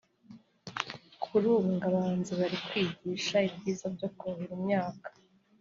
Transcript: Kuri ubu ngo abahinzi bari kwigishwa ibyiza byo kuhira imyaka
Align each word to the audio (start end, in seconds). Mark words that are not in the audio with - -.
Kuri 1.23 1.45
ubu 1.55 1.69
ngo 1.73 1.85
abahinzi 1.89 2.31
bari 2.39 2.57
kwigishwa 2.65 3.37
ibyiza 3.47 3.85
byo 3.95 4.07
kuhira 4.17 4.53
imyaka 4.59 5.07